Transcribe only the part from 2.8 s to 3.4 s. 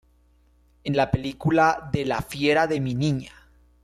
niña!